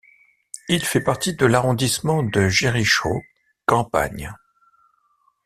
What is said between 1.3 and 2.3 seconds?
de l'arrondissement